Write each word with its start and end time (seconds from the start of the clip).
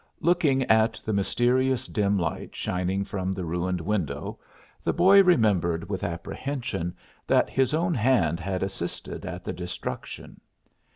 Looking 0.19 0.63
at 0.63 0.93
the 1.05 1.13
mysterious 1.13 1.85
dim 1.85 2.17
light 2.17 2.55
shining 2.55 3.03
from 3.03 3.31
the 3.31 3.45
ruined 3.45 3.79
window 3.79 4.39
the 4.83 4.93
boy 4.93 5.21
remembered 5.21 5.87
with 5.87 6.03
apprehension 6.03 6.95
that 7.27 7.51
his 7.51 7.71
own 7.71 7.93
hand 7.93 8.39
had 8.39 8.63
assisted 8.63 9.27
at 9.27 9.43
the 9.43 9.53
destruction. 9.53 10.41